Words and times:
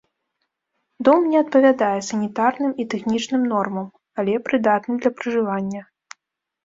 Дом 1.09 1.27
не 1.33 1.37
адпавядае 1.45 1.99
санітарным 2.09 2.71
і 2.85 2.87
тэхнічным 2.95 3.43
нормам, 3.55 3.87
але 4.25 4.33
прыдатны 4.49 4.93
для 5.03 5.11
пражывання. 5.21 5.81